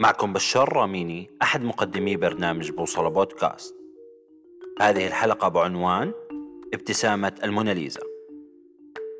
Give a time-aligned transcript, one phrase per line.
[0.00, 3.74] معكم بشار راميني أحد مقدمي برنامج بوصلة بودكاست.
[4.80, 6.12] هذه الحلقة بعنوان
[6.74, 8.00] ابتسامة الموناليزا.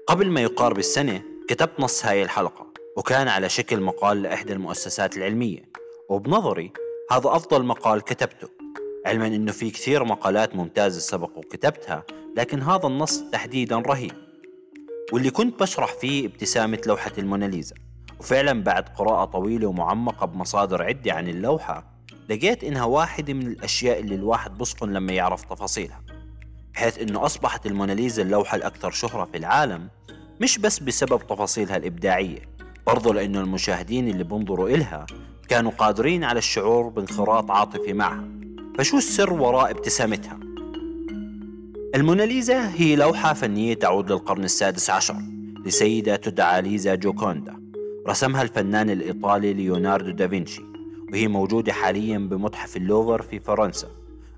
[0.06, 2.66] قبل ما يقارب السنة كتبت نص هاي الحلقة
[2.96, 5.62] وكان على شكل مقال لإحدى المؤسسات العلمية.
[6.08, 6.72] وبنظري
[7.10, 8.48] هذا أفضل مقال كتبته
[9.06, 12.04] علما أنه في كثير مقالات ممتازة سبق وكتبتها
[12.36, 14.12] لكن هذا النص تحديدا رهيب.
[15.12, 17.74] واللي كنت بشرح فيه ابتسامة لوحة الموناليزا.
[18.20, 21.84] وفعلا بعد قراءة طويلة ومعمقة بمصادر عدة عن اللوحة
[22.28, 26.00] لقيت إنها واحدة من الأشياء اللي الواحد بصفن لما يعرف تفاصيلها
[26.74, 29.88] بحيث إنه أصبحت الموناليزا اللوحة الأكثر شهرة في العالم
[30.40, 32.38] مش بس بسبب تفاصيلها الإبداعية
[32.86, 35.06] برضو لأنه المشاهدين اللي بنظروا إلها
[35.48, 38.24] كانوا قادرين على الشعور بانخراط عاطفي معها
[38.78, 40.38] فشو السر وراء ابتسامتها؟
[41.94, 45.16] الموناليزا هي لوحة فنية تعود للقرن السادس عشر
[45.66, 47.59] لسيدة تدعى ليزا جوكوندا
[48.08, 50.62] رسمها الفنان الإيطالي ليوناردو دافنشي
[51.12, 53.88] وهي موجودة حاليا بمتحف اللوفر في فرنسا.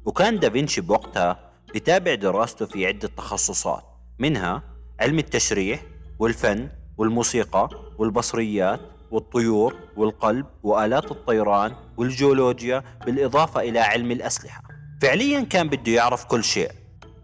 [0.05, 3.83] وكان دافنشي بوقتها بتابع دراسته في عدة تخصصات
[4.19, 4.63] منها
[5.01, 5.83] علم التشريح
[6.19, 14.63] والفن والموسيقى والبصريات والطيور والقلب وآلات الطيران والجيولوجيا بالإضافة إلى علم الأسلحة.
[15.03, 16.71] فعليا كان بده يعرف كل شيء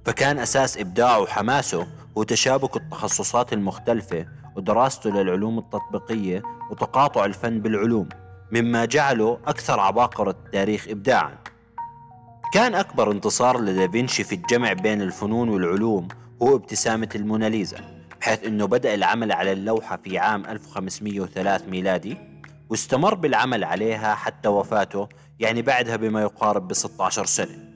[0.05, 1.87] فكان أساس إبداعه وحماسه
[2.19, 8.09] هو تشابك التخصصات المختلفة ودراسته للعلوم التطبيقية وتقاطع الفن بالعلوم
[8.53, 11.39] مما جعله أكثر عباقرة التاريخ إبداعا.
[12.55, 16.09] كان أكبر انتصار لدافنشي في الجمع بين الفنون والعلوم
[16.43, 22.17] هو ابتسامة الموناليزا بحيث أنه بدأ العمل على اللوحة في عام 1503 ميلادي
[22.71, 25.09] واستمر بالعمل عليها حتى وفاته
[25.41, 27.73] يعني بعدها بما يقارب ب 16 سنة.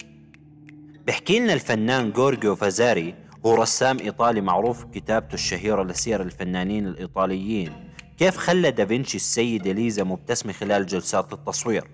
[1.07, 7.73] بحكي لنا الفنان جورجيو فازاري هو رسام إيطالي معروف بكتابته الشهيرة لسير الفنانين الإيطاليين.
[8.19, 11.85] كيف خلى دافنشي السيدة ليزا مبتسمة خلال جلسات التصوير؟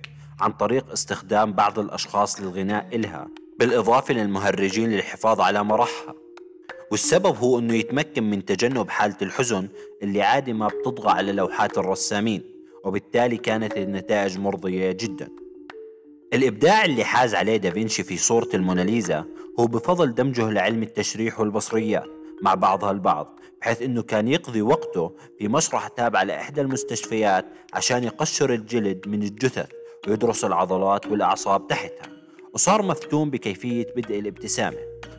[0.40, 3.28] عن طريق استخدام بعض الأشخاص للغناء إلها
[3.58, 6.14] بالإضافة للمهرجين للحفاظ على مرحها
[6.90, 9.68] والسبب هو أنه يتمكن من تجنب حالة الحزن
[10.02, 12.42] اللي عادي ما بتطغى على لوحات الرسامين
[12.84, 15.28] وبالتالي كانت النتائج مرضية جدا.
[16.32, 19.24] الإبداع اللي حاز عليه دافنشي في صورة الموناليزا
[19.60, 22.04] هو بفضل دمجه لعلم التشريح والبصريات
[22.42, 28.52] مع بعضها البعض بحيث إنه كان يقضي وقته في مشرحة تابعة لإحدى المستشفيات عشان يقشر
[28.54, 29.68] الجلد من الجثث
[30.08, 32.12] ويدرس العضلات والأعصاب تحتها.
[32.54, 34.76] وصار مفتون بكيفية بدء الابتسامة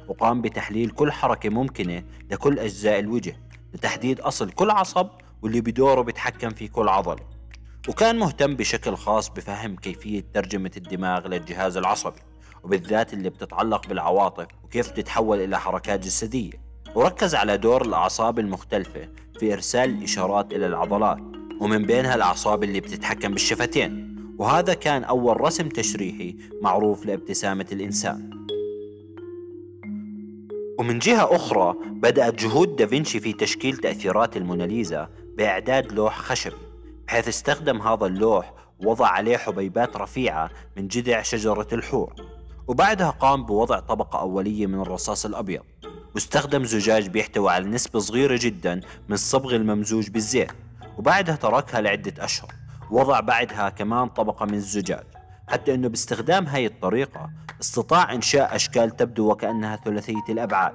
[0.08, 3.36] وقام بتحليل كل حركة ممكنة لكل أجزاء الوجه
[3.74, 5.08] لتحديد أصل كل عصب
[5.41, 7.39] واللي بدوره بيتحكم في كل عضلة
[7.88, 12.19] وكان مهتم بشكل خاص بفهم كيفية ترجمة الدماغ للجهاز العصبي
[12.63, 16.51] وبالذات اللي بتتعلق بالعواطف وكيف تتحول إلى حركات جسدية.
[16.95, 19.09] وركز على دور الأعصاب المختلفة
[19.40, 21.19] في إرسال الإشارات إلى العضلات
[21.62, 24.16] ومن بينها الأعصاب اللي بتتحكم بالشفتين.
[24.38, 28.29] وهذا كان أول رسم تشريحي معروف لابتسامة الإنسان.
[30.79, 36.69] ومن جهة أخرى بدأت جهود دافنشي في تشكيل تأثيرات الموناليزا بإعداد لوح خشبي.
[37.09, 42.14] بحيث استخدم هذا اللوح ووضع عليه حبيبات رفيعة من جذع شجرة الحور.
[42.68, 45.62] وبعدها قام بوضع طبقة أولية من الرصاص الأبيض.
[46.16, 48.75] واستخدم زجاج بيحتوي على نسبة صغيرة جدا
[49.08, 50.52] من الصبغ الممزوج بالزيت.
[50.97, 52.52] وبعدها تركها لعدة أشهر.
[52.92, 55.03] وضع بعدها كمان طبقة من الزجاج.
[55.47, 57.30] حتى أنه باستخدام هاي الطريقة
[57.62, 60.74] استطاع إنشاء أشكال تبدو وكأنها ثلاثية الأبعاد.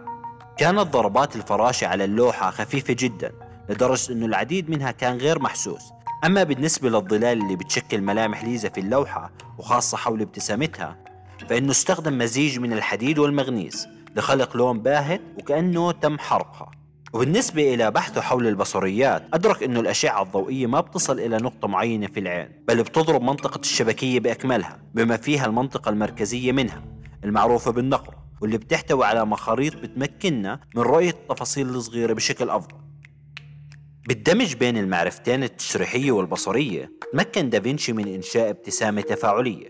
[0.56, 3.32] كانت ضربات الفراشة على اللوحة خفيفة جدا
[3.68, 5.94] لدرجة أنه العديد منها كان غير محسوس.
[6.24, 10.96] أما بالنسبة للظلال اللي بتشكل ملامح ليزا في اللوحة وخاصة حول ابتسامتها
[11.48, 16.70] فإنه استخدم مزيج من الحديد والمغنيس لخلق لون باهت وكأنه تم حرقها.
[17.12, 22.20] وبالنسبة إلى بحثه حول البصريات أدرك أنه الأشعة الضوئية ما بتصل إلى نقطة معينة في
[22.20, 26.82] العين بل بتضرب منطقة الشبكية بأكملها بما فيها المنطقة المركزية منها
[27.24, 32.83] المعروفة بالنقرة واللي بتحتوي على مخاريط بتمكننا من رؤية التفاصيل الصغيرة بشكل أفضل.
[34.08, 39.68] بالدمج بين المعرفتين التشريحية والبصرية تمكن دافنشي من إنشاء ابتسامة تفاعلية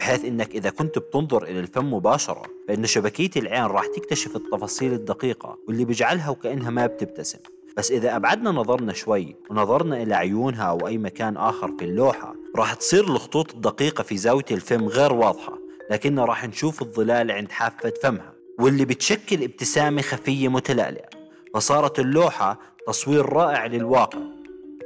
[0.00, 5.58] بحيث إنك إذا كنت بتنظر إلى الفم مباشرة فإن شبكية العين راح تكتشف التفاصيل الدقيقة
[5.68, 7.38] واللي بيجعلها وكأنها ما بتبتسم.
[7.76, 12.74] بس إذا أبعدنا نظرنا شوي ونظرنا إلى عيونها أو أي مكان آخر في اللوحة راح
[12.74, 15.58] تصير الخطوط الدقيقة في زاوية الفم غير واضحة
[15.90, 21.20] لكن راح نشوف الظلال عند حافة فمها واللي بتشكل ابتسامة خفية متلألئة.
[21.54, 24.18] فصارت اللوحة تصوير رائع للواقع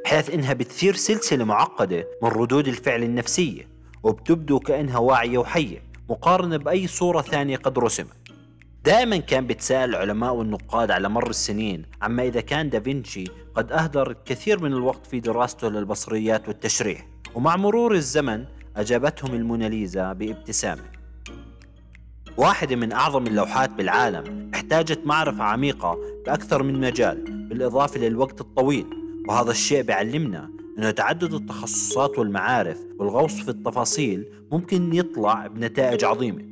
[0.04, 3.68] بحيث إنها بتثير سلسلة معقدة من ردود الفعل النفسية
[4.02, 8.16] وبتبدو كأنها واعية وحية مقارنة بأي صورة ثانية قد رسمت.
[8.84, 13.24] دائما كان بيتساءل العلماء والنقاد على مر السنين عما إذا كان دافنشي
[13.54, 18.44] قد أهدر الكثير من الوقت في دراسته للبصريات والتشريح ومع مرور الزمن
[18.76, 20.82] أجابتهم الموناليزا بابتسامة.
[22.36, 28.86] واحدة من أعظم اللوحات بالعالم احتاجت معرفة عميقة بأكثر من مجال بالإضافة للوقت الطويل
[29.28, 36.44] وهذا الشيء بيعلمنا أنه تعدد التخصصات والمعارف والغوص في التفاصيل ممكن يطلع بنتائج عظيمة.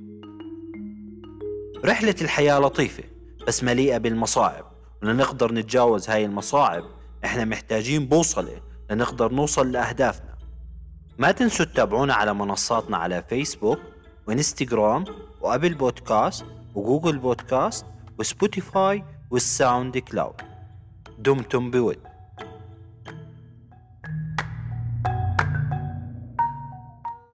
[1.84, 3.02] رحلة الحياة لطيفة
[3.46, 4.64] بس مليئة بالمصاعب
[5.02, 6.84] ولنقدر نتجاوز هاي المصاعب
[7.25, 8.60] إحنا محتاجين بوصلة
[8.90, 10.34] لنقدر نوصل لأهدافنا.
[11.19, 13.78] ما تنسوا تتابعونا على منصاتنا على فيسبوك
[14.28, 15.05] وانستغرام
[15.40, 17.86] و Apple Podcast و Google Podcast
[18.19, 20.51] و Spotify وال SoundCloud
[21.24, 22.11] دمتم بود.